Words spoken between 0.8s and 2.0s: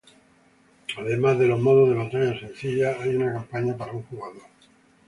Además de los modos de